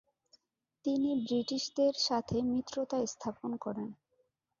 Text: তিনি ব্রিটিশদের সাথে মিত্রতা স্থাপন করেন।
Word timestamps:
তিনি 0.85 1.09
ব্রিটিশদের 1.25 1.93
সাথে 2.07 2.37
মিত্রতা 2.51 2.97
স্থাপন 3.05 3.51
করেন। 3.57 3.89